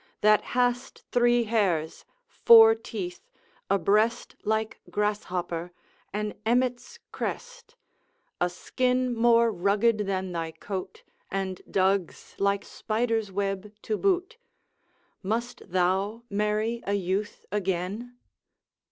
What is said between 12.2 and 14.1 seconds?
like spider's web to